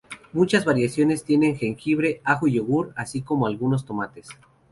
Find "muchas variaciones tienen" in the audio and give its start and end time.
0.33-1.55